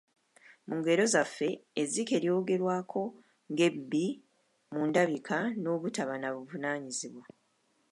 [0.67, 1.49] Mu ngero zaffe,
[1.81, 3.01] ezzike ly’ogerwako
[3.51, 4.05] ng’ebbi
[4.73, 7.25] mu ndabika n'obutaba na buvunaanyizibwa.